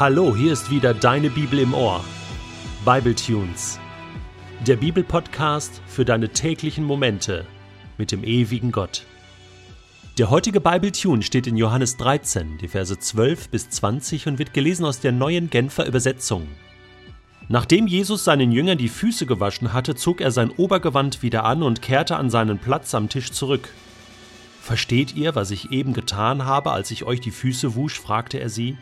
Hallo, 0.00 0.34
hier 0.34 0.54
ist 0.54 0.70
wieder 0.70 0.94
deine 0.94 1.28
Bibel 1.28 1.58
im 1.58 1.74
Ohr. 1.74 2.02
Bible 2.86 3.14
Tunes. 3.14 3.78
Der 4.66 4.76
Bibelpodcast 4.76 5.82
für 5.86 6.06
deine 6.06 6.30
täglichen 6.30 6.86
Momente 6.86 7.44
mit 7.98 8.10
dem 8.10 8.24
ewigen 8.24 8.72
Gott. 8.72 9.04
Der 10.16 10.30
heutige 10.30 10.62
Bible 10.62 10.92
Tune 10.92 11.20
steht 11.20 11.46
in 11.46 11.58
Johannes 11.58 11.98
13, 11.98 12.56
die 12.56 12.68
Verse 12.68 12.98
12 12.98 13.50
bis 13.50 13.68
20 13.68 14.26
und 14.26 14.38
wird 14.38 14.54
gelesen 14.54 14.86
aus 14.86 15.00
der 15.00 15.12
neuen 15.12 15.50
Genfer 15.50 15.84
Übersetzung. 15.84 16.48
Nachdem 17.50 17.86
Jesus 17.86 18.24
seinen 18.24 18.52
Jüngern 18.52 18.78
die 18.78 18.88
Füße 18.88 19.26
gewaschen 19.26 19.74
hatte, 19.74 19.96
zog 19.96 20.22
er 20.22 20.30
sein 20.30 20.50
Obergewand 20.50 21.22
wieder 21.22 21.44
an 21.44 21.62
und 21.62 21.82
kehrte 21.82 22.16
an 22.16 22.30
seinen 22.30 22.58
Platz 22.58 22.94
am 22.94 23.10
Tisch 23.10 23.32
zurück. 23.32 23.68
Versteht 24.62 25.14
ihr, 25.14 25.34
was 25.34 25.50
ich 25.50 25.72
eben 25.72 25.92
getan 25.92 26.46
habe, 26.46 26.70
als 26.70 26.90
ich 26.90 27.04
euch 27.04 27.20
die 27.20 27.32
Füße 27.32 27.74
wusch? 27.74 28.00
fragte 28.00 28.40
er 28.40 28.48
sie. 28.48 28.78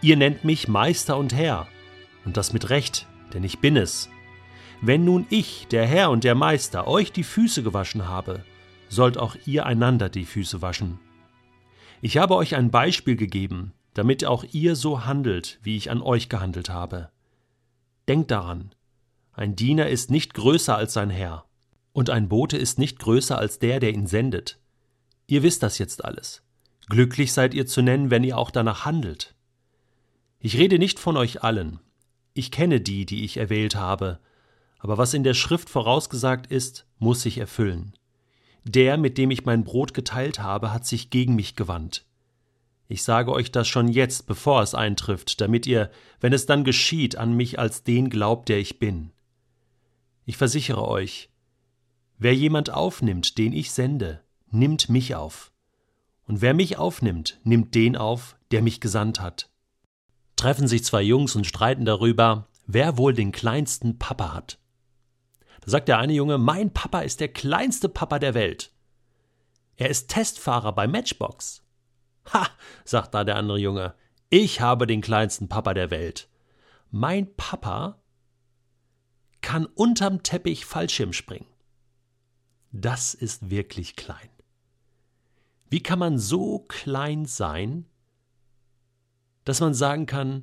Ihr 0.00 0.16
nennt 0.16 0.44
mich 0.44 0.68
Meister 0.68 1.16
und 1.16 1.34
Herr, 1.34 1.66
und 2.24 2.36
das 2.36 2.52
mit 2.52 2.70
Recht, 2.70 3.08
denn 3.34 3.42
ich 3.42 3.58
bin 3.58 3.76
es. 3.76 4.08
Wenn 4.80 5.04
nun 5.04 5.26
ich, 5.28 5.66
der 5.68 5.86
Herr 5.86 6.10
und 6.10 6.22
der 6.22 6.36
Meister, 6.36 6.86
euch 6.86 7.10
die 7.10 7.24
Füße 7.24 7.64
gewaschen 7.64 8.06
habe, 8.06 8.44
sollt 8.88 9.18
auch 9.18 9.36
ihr 9.44 9.66
einander 9.66 10.08
die 10.08 10.24
Füße 10.24 10.62
waschen. 10.62 11.00
Ich 12.00 12.16
habe 12.16 12.36
euch 12.36 12.54
ein 12.54 12.70
Beispiel 12.70 13.16
gegeben, 13.16 13.72
damit 13.94 14.24
auch 14.24 14.44
ihr 14.52 14.76
so 14.76 15.04
handelt, 15.04 15.58
wie 15.62 15.76
ich 15.76 15.90
an 15.90 16.00
euch 16.00 16.28
gehandelt 16.28 16.70
habe. 16.70 17.10
Denkt 18.06 18.30
daran, 18.30 18.72
ein 19.32 19.56
Diener 19.56 19.88
ist 19.88 20.12
nicht 20.12 20.32
größer 20.34 20.76
als 20.76 20.92
sein 20.92 21.10
Herr, 21.10 21.44
und 21.92 22.08
ein 22.08 22.28
Bote 22.28 22.56
ist 22.56 22.78
nicht 22.78 23.00
größer 23.00 23.36
als 23.36 23.58
der, 23.58 23.80
der 23.80 23.92
ihn 23.92 24.06
sendet. 24.06 24.60
Ihr 25.26 25.42
wisst 25.42 25.64
das 25.64 25.78
jetzt 25.78 26.04
alles. 26.04 26.44
Glücklich 26.88 27.32
seid 27.32 27.52
ihr 27.52 27.66
zu 27.66 27.82
nennen, 27.82 28.12
wenn 28.12 28.22
ihr 28.22 28.38
auch 28.38 28.52
danach 28.52 28.84
handelt. 28.84 29.34
Ich 30.40 30.56
rede 30.56 30.78
nicht 30.78 31.00
von 31.00 31.16
euch 31.16 31.42
allen. 31.42 31.80
Ich 32.32 32.52
kenne 32.52 32.80
die, 32.80 33.06
die 33.06 33.24
ich 33.24 33.38
erwählt 33.38 33.74
habe, 33.74 34.20
aber 34.78 34.96
was 34.96 35.12
in 35.12 35.24
der 35.24 35.34
Schrift 35.34 35.68
vorausgesagt 35.68 36.46
ist, 36.46 36.86
muss 36.98 37.22
sich 37.22 37.38
erfüllen. 37.38 37.94
Der, 38.62 38.98
mit 38.98 39.18
dem 39.18 39.32
ich 39.32 39.44
mein 39.44 39.64
Brot 39.64 39.94
geteilt 39.94 40.38
habe, 40.38 40.72
hat 40.72 40.86
sich 40.86 41.10
gegen 41.10 41.34
mich 41.34 41.56
gewandt. 41.56 42.04
Ich 42.86 43.02
sage 43.02 43.32
euch 43.32 43.50
das 43.50 43.66
schon 43.66 43.88
jetzt, 43.88 44.28
bevor 44.28 44.62
es 44.62 44.76
eintrifft, 44.76 45.40
damit 45.40 45.66
ihr, 45.66 45.90
wenn 46.20 46.32
es 46.32 46.46
dann 46.46 46.62
geschieht, 46.62 47.16
an 47.16 47.34
mich 47.34 47.58
als 47.58 47.82
den 47.82 48.08
glaubt, 48.08 48.48
der 48.48 48.58
ich 48.58 48.78
bin. 48.78 49.10
Ich 50.24 50.36
versichere 50.36 50.86
euch, 50.86 51.30
wer 52.16 52.34
jemand 52.34 52.70
aufnimmt, 52.70 53.38
den 53.38 53.52
ich 53.52 53.72
sende, 53.72 54.22
nimmt 54.50 54.88
mich 54.88 55.16
auf. 55.16 55.50
Und 56.26 56.42
wer 56.42 56.54
mich 56.54 56.78
aufnimmt, 56.78 57.40
nimmt 57.42 57.74
den 57.74 57.96
auf, 57.96 58.36
der 58.52 58.62
mich 58.62 58.80
gesandt 58.80 59.20
hat 59.20 59.50
treffen 60.38 60.68
sich 60.68 60.84
zwei 60.84 61.02
Jungs 61.02 61.36
und 61.36 61.46
streiten 61.46 61.84
darüber, 61.84 62.48
wer 62.66 62.96
wohl 62.96 63.12
den 63.12 63.32
kleinsten 63.32 63.98
Papa 63.98 64.32
hat. 64.32 64.58
Da 65.60 65.70
sagt 65.70 65.88
der 65.88 65.98
eine 65.98 66.14
Junge, 66.14 66.38
mein 66.38 66.72
Papa 66.72 67.00
ist 67.00 67.20
der 67.20 67.28
kleinste 67.28 67.88
Papa 67.88 68.18
der 68.18 68.34
Welt. 68.34 68.72
Er 69.76 69.90
ist 69.90 70.08
Testfahrer 70.08 70.72
bei 70.72 70.86
Matchbox. 70.86 71.62
Ha, 72.32 72.48
sagt 72.84 73.14
da 73.14 73.24
der 73.24 73.36
andere 73.36 73.58
Junge, 73.58 73.94
ich 74.30 74.60
habe 74.60 74.86
den 74.86 75.00
kleinsten 75.00 75.48
Papa 75.48 75.74
der 75.74 75.90
Welt. 75.90 76.28
Mein 76.90 77.34
Papa 77.36 78.00
kann 79.40 79.66
unterm 79.66 80.22
Teppich 80.22 80.64
Fallschirm 80.64 81.12
springen. 81.12 81.46
Das 82.70 83.14
ist 83.14 83.50
wirklich 83.50 83.96
klein. 83.96 84.28
Wie 85.70 85.82
kann 85.82 85.98
man 85.98 86.18
so 86.18 86.60
klein 86.60 87.24
sein, 87.24 87.86
dass 89.48 89.60
man 89.60 89.72
sagen 89.72 90.04
kann, 90.04 90.42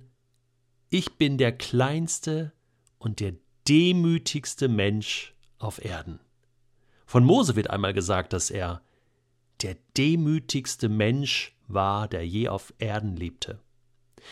ich 0.90 1.20
bin 1.20 1.38
der 1.38 1.56
kleinste 1.56 2.54
und 2.98 3.20
der 3.20 3.36
demütigste 3.68 4.68
Mensch 4.68 5.36
auf 5.60 5.86
Erden. 5.86 6.20
Von 7.06 7.24
Mose 7.24 7.56
wird 7.56 7.70
einmal 7.70 7.94
gesagt, 7.94 8.34
dass 8.34 8.50
er 8.50 8.82
der 9.62 9.78
demütigste 9.96 10.90
Mensch 10.90 11.56
war, 11.68 12.08
der 12.08 12.26
je 12.26 12.48
auf 12.48 12.74
Erden 12.80 13.16
lebte. 13.16 13.60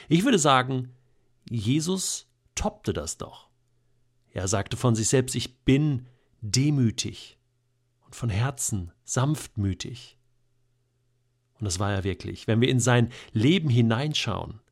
Ich 0.10 0.24
würde 0.24 0.40
sagen, 0.40 0.96
Jesus 1.48 2.26
toppte 2.56 2.94
das 2.94 3.20
doch. 3.20 3.50
Er 4.32 4.48
sagte 4.48 4.76
von 4.76 4.96
sich 4.96 5.08
selbst, 5.08 5.36
ich 5.36 5.60
bin 5.60 6.08
demütig 6.42 7.38
und 8.06 8.16
von 8.16 8.32
Herzen 8.32 8.92
sanftmütig. 9.04 10.18
Und 11.60 11.66
das 11.66 11.78
war 11.78 11.94
er 11.94 12.04
wirklich. 12.04 12.48
Wenn 12.48 12.60
wir 12.60 12.70
in 12.70 12.80
sein 12.80 13.12
Leben 13.34 13.70
hineinschauen, 13.70 14.63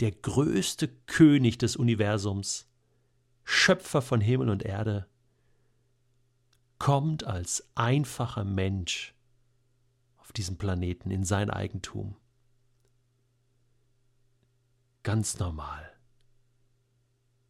der 0.00 0.12
größte 0.12 0.88
König 0.88 1.58
des 1.58 1.76
Universums, 1.76 2.68
Schöpfer 3.44 4.02
von 4.02 4.20
Himmel 4.20 4.48
und 4.48 4.62
Erde, 4.62 5.08
kommt 6.78 7.24
als 7.24 7.68
einfacher 7.74 8.44
Mensch 8.44 9.14
auf 10.18 10.32
diesem 10.32 10.56
Planeten 10.56 11.10
in 11.10 11.24
sein 11.24 11.50
Eigentum. 11.50 12.16
Ganz 15.02 15.38
normal. 15.38 15.92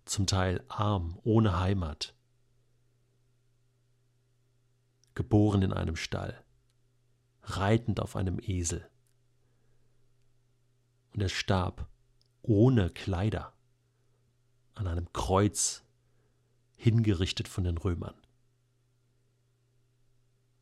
Zum 0.06 0.26
Teil 0.26 0.64
arm, 0.68 1.18
ohne 1.24 1.60
Heimat. 1.60 2.14
Geboren 5.14 5.62
in 5.62 5.72
einem 5.72 5.96
Stall, 5.96 6.42
reitend 7.42 8.00
auf 8.00 8.16
einem 8.16 8.38
Esel. 8.40 8.88
Und 11.12 11.20
er 11.20 11.28
starb 11.28 11.88
ohne 12.42 12.90
Kleider 12.90 13.52
an 14.74 14.86
einem 14.86 15.12
Kreuz 15.12 15.84
hingerichtet 16.76 17.48
von 17.48 17.64
den 17.64 17.76
Römern. 17.76 18.14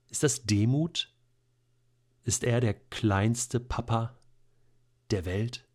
Ist 0.09 0.23
das 0.23 0.45
Demut? 0.45 1.13
Ist 2.25 2.43
er 2.43 2.61
der 2.61 2.75
kleinste 2.75 3.61
Papa 3.61 4.19
der 5.11 5.25
Welt? 5.25 5.67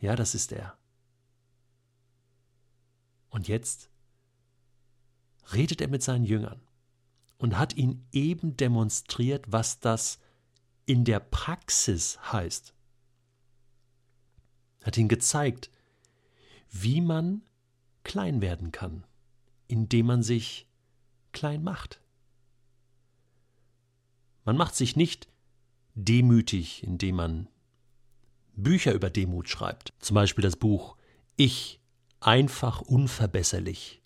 Ja, 0.00 0.14
das 0.14 0.34
ist 0.34 0.52
er. 0.52 0.76
Und 3.30 3.48
jetzt 3.48 3.90
redet 5.52 5.80
er 5.80 5.88
mit 5.88 6.02
seinen 6.02 6.24
Jüngern 6.24 6.60
und 7.38 7.58
hat 7.58 7.76
ihnen 7.76 8.06
eben 8.12 8.56
demonstriert, 8.56 9.50
was 9.50 9.80
das 9.80 10.20
in 10.86 11.04
der 11.04 11.20
Praxis 11.20 12.18
heißt 12.32 12.74
hat 14.82 14.96
ihnen 14.96 15.08
gezeigt, 15.08 15.70
wie 16.70 17.00
man 17.00 17.42
klein 18.04 18.40
werden 18.40 18.72
kann, 18.72 19.04
indem 19.66 20.06
man 20.06 20.22
sich 20.22 20.66
klein 21.32 21.62
macht. 21.62 22.00
Man 24.44 24.56
macht 24.56 24.74
sich 24.74 24.96
nicht 24.96 25.28
demütig, 25.94 26.82
indem 26.82 27.16
man 27.16 27.48
Bücher 28.54 28.92
über 28.92 29.10
Demut 29.10 29.48
schreibt. 29.48 29.92
Zum 29.98 30.14
Beispiel 30.14 30.42
das 30.42 30.56
Buch 30.56 30.96
Ich, 31.36 31.80
einfach 32.20 32.80
unverbesserlich, 32.80 34.02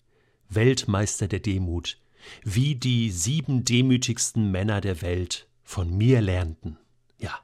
Weltmeister 0.49 1.27
der 1.27 1.39
Demut, 1.39 1.97
wie 2.43 2.75
die 2.75 3.09
sieben 3.09 3.65
demütigsten 3.65 4.51
Männer 4.51 4.81
der 4.81 5.01
Welt 5.01 5.47
von 5.63 5.95
mir 5.95 6.21
lernten. 6.21 6.77
Ja, 7.19 7.39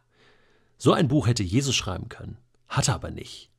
so 0.78 0.94
ein 0.94 1.08
Buch 1.08 1.28
hätte 1.28 1.44
Jesus 1.44 1.76
schreiben 1.76 2.10
können 2.10 2.38
hat 2.70 2.88
er 2.88 2.96
aber 2.96 3.12
nicht. 3.12 3.50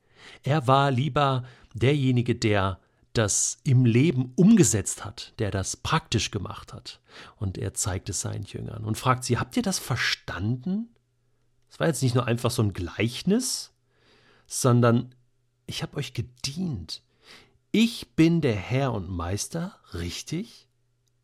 Er 0.42 0.66
war 0.66 0.90
lieber 0.90 1.44
derjenige, 1.74 2.34
der 2.34 2.80
das 3.12 3.58
im 3.64 3.84
Leben 3.84 4.32
umgesetzt 4.36 5.04
hat, 5.04 5.34
der 5.38 5.50
das 5.50 5.76
praktisch 5.76 6.30
gemacht 6.30 6.72
hat. 6.72 7.00
Und 7.36 7.58
er 7.58 7.74
zeigt 7.74 8.08
es 8.08 8.20
seinen 8.20 8.44
Jüngern 8.44 8.84
und 8.84 8.96
fragt 8.96 9.24
sie, 9.24 9.38
habt 9.38 9.56
ihr 9.56 9.62
das 9.62 9.78
verstanden? 9.78 10.94
Es 11.68 11.80
war 11.80 11.88
jetzt 11.88 12.02
nicht 12.02 12.14
nur 12.14 12.26
einfach 12.26 12.50
so 12.50 12.62
ein 12.62 12.72
Gleichnis, 12.72 13.72
sondern 14.46 15.14
ich 15.66 15.82
habe 15.82 15.96
euch 15.96 16.14
gedient. 16.14 17.02
Ich 17.72 18.14
bin 18.14 18.40
der 18.40 18.56
Herr 18.56 18.92
und 18.92 19.08
Meister, 19.08 19.78
richtig? 19.94 20.68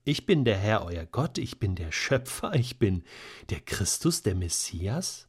Ich 0.05 0.27
bin 0.27 0.45
der 0.45 0.57
Herr, 0.57 0.85
euer 0.85 1.05
Gott, 1.05 1.39
ich 1.39 1.59
bin 1.59 1.75
der 1.75 1.91
Schöpfer, 1.91 2.55
ich 2.55 2.79
bin 2.79 3.03
der 3.51 3.61
Christus, 3.61 4.23
der 4.23 4.37
Messias. 4.37 5.27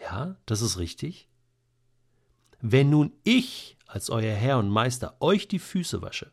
Ja, 0.00 0.36
das 0.46 0.60
ist 0.60 0.78
richtig. 0.78 1.28
Wenn 2.66 2.88
nun 2.88 3.12
ich 3.24 3.76
als 3.86 4.08
euer 4.08 4.34
Herr 4.34 4.56
und 4.56 4.70
Meister 4.70 5.18
euch 5.20 5.48
die 5.48 5.58
Füße 5.58 6.00
wasche, 6.00 6.32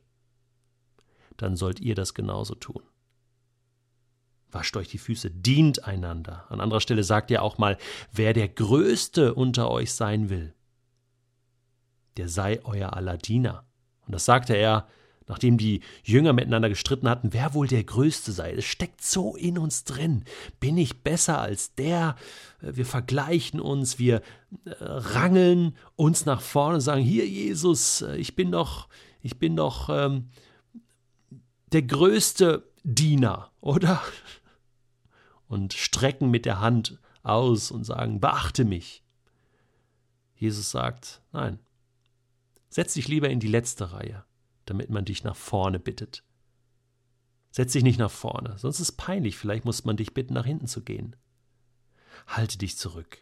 dann 1.36 1.58
sollt 1.58 1.82
ihr 1.82 1.94
das 1.94 2.14
genauso 2.14 2.56
tun. 2.56 2.82
Wascht 4.50 4.78
euch 4.78 4.88
die 4.88 4.98
Füße, 4.98 5.30
dient 5.30 5.84
einander. 5.84 6.46
An 6.48 6.62
anderer 6.62 6.80
Stelle 6.80 7.04
sagt 7.04 7.32
er 7.32 7.42
auch 7.42 7.58
mal, 7.58 7.78
wer 8.14 8.32
der 8.32 8.48
Größte 8.48 9.34
unter 9.34 9.70
euch 9.70 9.92
sein 9.92 10.30
will, 10.30 10.56
der 12.16 12.30
sei 12.30 12.64
euer 12.64 12.94
aller 12.94 13.18
Diener. 13.18 13.66
Und 14.06 14.14
das 14.14 14.24
sagte 14.24 14.56
er, 14.56 14.88
nachdem 15.28 15.58
die 15.58 15.82
Jünger 16.04 16.34
miteinander 16.34 16.70
gestritten 16.70 17.10
hatten, 17.10 17.34
wer 17.34 17.54
wohl 17.54 17.68
der 17.68 17.84
Größte 17.84 18.32
sei. 18.32 18.54
Es 18.54 18.66
steckt 18.66 19.02
so 19.02 19.36
in 19.36 19.58
uns 19.58 19.84
drin. 19.84 20.24
Bin 20.60 20.78
ich 20.78 21.04
besser 21.04 21.40
als 21.40 21.76
der? 21.76 22.16
Wir 22.60 22.86
vergleichen 22.86 23.60
uns, 23.60 24.00
wir 24.00 24.22
äh, 24.66 24.72
rangeln 24.80 25.78
uns 25.96 26.26
nach 26.26 26.42
vorne 26.42 26.76
und 26.76 26.82
sagen, 26.82 27.02
hier 27.02 27.28
Jesus, 27.28 28.02
äh, 28.02 28.18
ich 28.18 28.36
bin 28.36 28.52
doch, 28.52 28.88
ich 29.22 29.40
bin 29.40 29.56
doch 29.56 29.90
ähm, 29.90 30.30
der 31.72 31.84
größte 31.84 32.70
Diener, 32.84 33.52
oder? 33.62 34.02
Und 35.48 35.74
strecken 35.74 36.32
mit 36.32 36.46
der 36.46 36.60
Hand 36.60 37.00
aus 37.24 37.72
und 37.72 37.84
sagen, 37.84 38.20
beachte 38.20 38.66
mich. 38.66 39.04
Jesus 40.36 40.72
sagt, 40.72 41.22
nein, 41.34 41.60
setz 42.70 42.96
dich 42.96 43.08
lieber 43.08 43.30
in 43.30 43.40
die 43.40 43.48
letzte 43.48 43.92
Reihe 43.92 44.24
damit 44.72 44.90
man 44.90 45.04
dich 45.04 45.26
nach 45.26 45.36
vorne 45.36 45.82
bittet. 45.82 46.24
Setz 47.50 47.74
dich 47.74 47.84
nicht 47.84 48.00
nach 48.00 48.10
vorne, 48.10 48.58
sonst 48.58 48.80
ist 48.80 48.88
es 48.88 48.92
peinlich, 48.94 49.36
vielleicht 49.36 49.66
muss 49.66 49.84
man 49.84 49.98
dich 49.98 50.14
bitten, 50.14 50.34
nach 50.34 50.46
hinten 50.46 50.68
zu 50.68 50.82
gehen. 50.82 51.18
Halte 52.26 52.58
dich 52.58 52.78
zurück. 52.78 53.22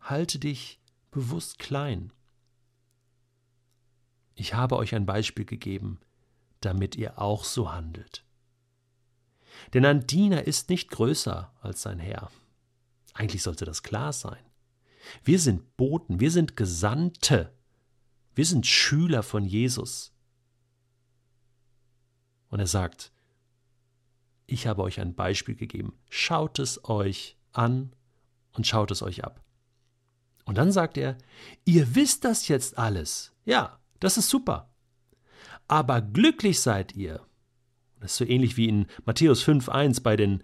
Halte 0.00 0.38
dich 0.38 0.80
bewusst 1.10 1.58
klein. 1.58 2.14
Ich 4.36 4.54
habe 4.54 4.76
euch 4.76 4.94
ein 4.94 5.04
Beispiel 5.04 5.44
gegeben, 5.44 6.00
damit 6.60 6.96
ihr 6.96 7.18
auch 7.18 7.44
so 7.44 7.70
handelt. 7.70 8.24
Denn 9.74 9.84
ein 9.84 10.06
Diener 10.06 10.46
ist 10.46 10.70
nicht 10.70 10.90
größer 10.90 11.52
als 11.60 11.82
sein 11.82 11.98
Herr. 11.98 12.30
Eigentlich 13.12 13.42
sollte 13.42 13.66
das 13.66 13.82
klar 13.82 14.14
sein. 14.14 14.42
Wir 15.22 15.38
sind 15.38 15.76
Boten, 15.76 16.20
wir 16.20 16.30
sind 16.30 16.56
Gesandte, 16.56 17.52
wir 18.34 18.46
sind 18.46 18.66
Schüler 18.66 19.22
von 19.22 19.44
Jesus. 19.44 20.14
Und 22.50 22.60
er 22.60 22.66
sagt, 22.66 23.12
ich 24.46 24.66
habe 24.66 24.82
euch 24.82 25.00
ein 25.00 25.14
Beispiel 25.14 25.54
gegeben, 25.54 25.92
schaut 26.08 26.58
es 26.58 26.84
euch 26.88 27.36
an 27.52 27.92
und 28.52 28.66
schaut 28.66 28.90
es 28.90 29.02
euch 29.02 29.24
ab. 29.24 29.42
Und 30.44 30.56
dann 30.56 30.72
sagt 30.72 30.96
er, 30.96 31.18
ihr 31.66 31.94
wisst 31.94 32.24
das 32.24 32.48
jetzt 32.48 32.78
alles. 32.78 33.32
Ja, 33.44 33.78
das 34.00 34.16
ist 34.16 34.30
super. 34.30 34.70
Aber 35.66 36.00
glücklich 36.00 36.60
seid 36.60 36.94
ihr. 36.94 37.20
Das 38.00 38.12
ist 38.12 38.16
so 38.16 38.24
ähnlich 38.24 38.56
wie 38.56 38.68
in 38.68 38.86
Matthäus 39.04 39.44
5.1 39.44 40.02
bei 40.02 40.16
den 40.16 40.42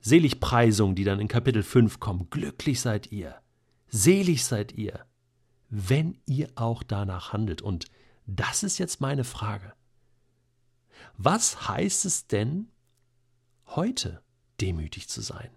Seligpreisungen, 0.00 0.94
die 0.94 1.04
dann 1.04 1.20
in 1.20 1.28
Kapitel 1.28 1.62
5 1.62 2.00
kommen. 2.00 2.30
Glücklich 2.30 2.80
seid 2.80 3.12
ihr. 3.12 3.36
Selig 3.88 4.46
seid 4.46 4.72
ihr, 4.72 5.04
wenn 5.68 6.18
ihr 6.24 6.48
auch 6.54 6.82
danach 6.82 7.34
handelt. 7.34 7.60
Und 7.60 7.86
das 8.26 8.62
ist 8.62 8.78
jetzt 8.78 9.02
meine 9.02 9.24
Frage. 9.24 9.74
Was 11.24 11.68
heißt 11.68 12.04
es 12.04 12.26
denn, 12.26 12.66
heute 13.66 14.22
demütig 14.60 15.08
zu 15.08 15.20
sein? 15.20 15.50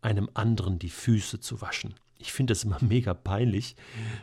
Einem 0.00 0.30
anderen 0.32 0.78
die 0.78 0.90
Füße 0.90 1.40
zu 1.40 1.60
waschen. 1.60 1.94
Ich 2.18 2.32
finde 2.32 2.52
es 2.52 2.62
immer 2.62 2.78
mega 2.80 3.14
peinlich, 3.14 3.74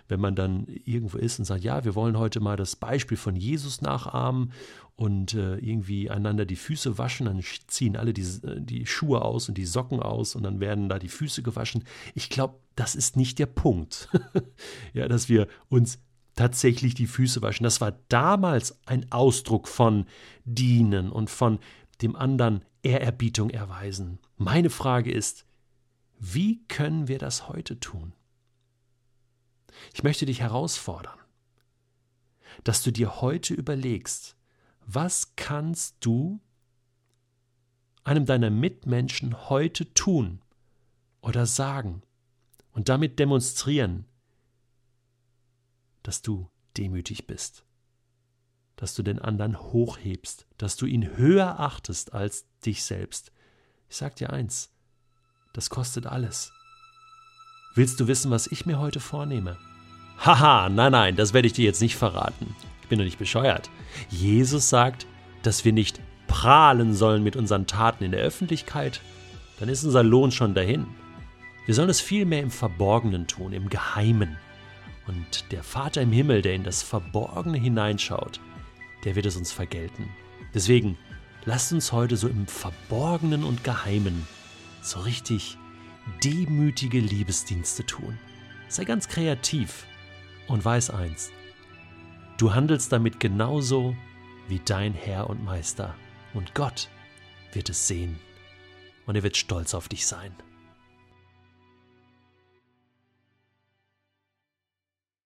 wenn 0.08 0.22
man 0.22 0.38
dann 0.38 0.68
irgendwo 0.86 1.18
ist 1.18 1.38
und 1.40 1.44
sagt, 1.44 1.66
ja, 1.66 1.84
wir 1.84 1.96
wollen 1.96 2.18
heute 2.18 2.40
mal 2.40 2.56
das 2.56 2.78
Beispiel 2.78 3.18
von 3.18 3.36
Jesus 3.36 3.82
nachahmen 3.82 4.54
und 4.96 5.34
äh, 5.34 5.58
irgendwie 5.58 6.10
einander 6.10 6.46
die 6.46 6.56
Füße 6.56 6.98
waschen, 6.98 7.26
dann 7.26 7.44
ziehen 7.68 7.98
alle 7.98 8.14
die, 8.14 8.22
äh, 8.22 8.62
die 8.62 8.86
Schuhe 8.86 9.24
aus 9.24 9.50
und 9.50 9.58
die 9.58 9.66
Socken 9.66 10.00
aus 10.00 10.36
und 10.36 10.44
dann 10.44 10.62
werden 10.62 10.88
da 10.88 10.98
die 10.98 11.10
Füße 11.10 11.44
gewaschen. 11.44 11.84
Ich 12.16 12.30
glaube, 12.30 12.58
das 12.78 12.96
ist 12.96 13.18
nicht 13.18 13.38
der 13.38 13.48
Punkt. 13.48 14.08
ja, 14.94 15.10
dass 15.10 15.28
wir 15.28 15.50
uns 15.68 16.00
tatsächlich 16.42 16.96
die 16.96 17.06
Füße 17.06 17.44
waschen. 17.44 17.66
Das 17.66 17.82
war 17.82 17.92
damals 18.10 18.80
ein 18.88 19.12
Ausdruck 19.12 19.68
von 19.68 20.08
dienen 20.44 21.12
und 21.12 21.30
von 21.30 21.60
dem 22.02 22.16
anderen 22.16 22.66
Ehrerbietung 22.82 23.52
erweisen. 23.52 24.18
Meine 24.38 24.72
Frage 24.72 25.12
ist, 25.12 25.46
wie 26.18 26.64
können 26.68 27.08
wir 27.08 27.20
das 27.20 27.48
heute 27.48 27.80
tun? 27.80 28.14
Ich 29.94 30.02
möchte 30.02 30.26
dich 30.26 30.42
herausfordern, 30.42 31.20
dass 32.64 32.82
du 32.82 32.92
dir 32.92 33.22
heute 33.22 33.54
überlegst, 33.54 34.36
was 34.84 35.36
kannst 35.36 35.98
du 36.00 36.40
einem 38.04 38.26
deiner 38.26 38.50
Mitmenschen 38.50 39.48
heute 39.52 39.94
tun 39.94 40.42
oder 41.22 41.46
sagen 41.46 42.02
und 42.72 42.90
damit 42.90 43.20
demonstrieren, 43.20 44.06
dass 46.04 46.22
du 46.22 46.50
demütig 46.78 47.28
bist, 47.28 47.66
dass 48.76 48.96
du 48.96 49.04
den 49.04 49.20
anderen 49.20 49.60
hochhebst, 49.60 50.48
dass 50.58 50.76
du 50.76 50.86
ihn 50.86 51.18
höher 51.18 51.60
achtest 51.60 52.14
als 52.14 52.46
dich 52.66 52.84
selbst. 52.84 53.32
Ich 53.90 53.98
sag 53.98 54.16
dir 54.16 54.32
eins, 54.32 54.72
das 55.54 55.70
kostet 55.70 56.06
alles. 56.06 56.52
Willst 57.76 58.00
du 58.00 58.08
wissen, 58.08 58.32
was 58.32 58.48
ich 58.48 58.66
mir 58.66 58.80
heute 58.80 59.00
vornehme? 59.00 59.58
Haha, 60.18 60.70
nein, 60.70 60.92
nein, 60.92 61.16
das 61.16 61.34
werde 61.34 61.48
ich 61.48 61.54
dir 61.54 61.66
jetzt 61.66 61.82
nicht 61.82 61.96
verraten. 61.96 62.56
Ich 62.82 62.88
bin 62.88 63.00
doch 63.00 63.06
nicht 63.06 63.20
bescheuert. 63.20 63.70
Jesus 64.10 64.70
sagt, 64.70 65.08
dass 65.44 65.66
wir 65.66 65.74
nicht 65.74 66.00
prahlen 66.28 66.94
sollen 66.94 67.24
mit 67.24 67.36
unseren 67.36 67.68
Taten 67.68 68.04
in 68.04 68.12
der 68.12 68.22
Öffentlichkeit. 68.22 69.02
Dann 69.60 69.70
ist 69.70 69.84
unser 69.84 70.04
Lohn 70.04 70.32
schon 70.32 70.54
dahin. 70.54 70.88
Wir 71.66 71.76
sollen 71.76 71.90
es 71.90 72.02
vielmehr 72.02 72.42
im 72.42 72.52
Verborgenen 72.52 73.28
tun, 73.28 73.54
im 73.54 73.70
Geheimen. 73.70 74.38
Und 75.12 75.52
der 75.52 75.64
Vater 75.64 76.02
im 76.02 76.12
Himmel, 76.14 76.42
der 76.42 76.56
in 76.56 76.64
das 76.64 76.84
Verborgene 76.84 77.58
hineinschaut, 77.58 78.40
der 79.04 79.16
wird 79.16 79.26
es 79.26 79.36
uns 79.36 79.52
vergelten. 79.52 80.10
Deswegen 80.54 80.98
lasst 81.44 81.74
uns 81.74 81.92
heute 81.92 82.16
so 82.16 82.30
im 82.30 82.48
Verborgenen 82.48 83.44
und 83.44 83.64
Geheimen 83.64 84.26
so 84.82 85.02
richtig 85.02 85.58
demütige 86.24 87.00
Liebesdienste 87.00 87.86
tun. 87.86 88.18
Sei 88.70 88.86
ganz 88.86 89.10
kreativ 89.10 89.86
und 90.48 90.64
weiß 90.64 90.92
eins, 90.92 91.30
du 92.38 92.54
handelst 92.54 92.92
damit 92.92 93.20
genauso 93.20 93.96
wie 94.48 94.62
dein 94.64 94.94
Herr 94.94 95.30
und 95.30 95.44
Meister. 95.44 95.94
Und 96.34 96.56
Gott 96.56 96.88
wird 97.52 97.70
es 97.70 97.88
sehen 97.88 98.18
und 99.06 99.16
er 99.16 99.24
wird 99.24 99.36
stolz 99.36 99.74
auf 99.74 99.90
dich 99.90 100.08
sein. 100.08 100.34